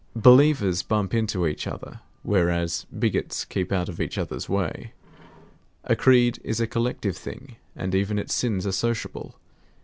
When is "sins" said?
8.33-8.65